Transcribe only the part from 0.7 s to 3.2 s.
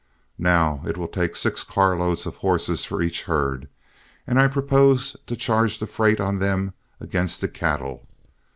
it will take six carloads of horses for